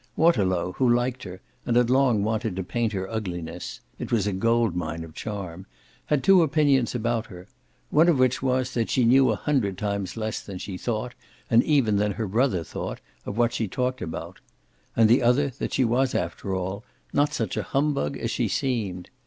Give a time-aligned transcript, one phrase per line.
[0.15, 4.33] Waterlow, who liked her and had long wanted to paint her ugliness it was a
[4.33, 5.67] gold mine of charm
[6.07, 7.47] had two opinions about her:
[7.91, 11.13] one of which was that she knew a hundred times less than she thought,
[11.51, 14.39] and even than her brother thought, of what she talked about;
[14.95, 16.83] and the other that she was after all
[17.13, 19.11] not such a humbug as she seemed.